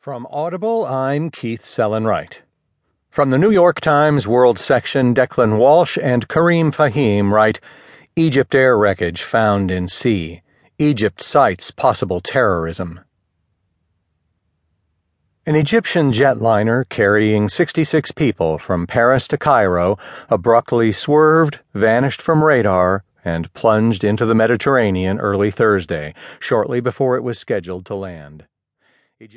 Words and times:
From 0.00 0.26
Audible, 0.30 0.86
I'm 0.86 1.28
Keith 1.28 1.60
Sellon-Wright. 1.60 2.40
From 3.10 3.28
the 3.28 3.36
New 3.36 3.50
York 3.50 3.82
Times 3.82 4.26
World 4.26 4.58
section, 4.58 5.14
Declan 5.14 5.58
Walsh 5.58 5.98
and 6.00 6.26
Kareem 6.26 6.72
Fahim 6.72 7.30
write 7.30 7.60
EgyptAir 8.16 8.80
wreckage 8.80 9.22
found 9.22 9.70
in 9.70 9.88
sea. 9.88 10.40
Egypt 10.78 11.22
cites 11.22 11.70
possible 11.70 12.22
terrorism. 12.22 13.00
An 15.44 15.54
Egyptian 15.54 16.12
jetliner 16.12 16.88
carrying 16.88 17.50
66 17.50 18.10
people 18.12 18.56
from 18.56 18.86
Paris 18.86 19.28
to 19.28 19.36
Cairo 19.36 19.98
abruptly 20.30 20.92
swerved, 20.92 21.58
vanished 21.74 22.22
from 22.22 22.42
radar, 22.42 23.04
and 23.22 23.52
plunged 23.52 24.02
into 24.02 24.24
the 24.24 24.34
Mediterranean 24.34 25.20
early 25.20 25.50
Thursday, 25.50 26.14
shortly 26.38 26.80
before 26.80 27.16
it 27.18 27.22
was 27.22 27.38
scheduled 27.38 27.84
to 27.84 27.94
land. 27.94 28.46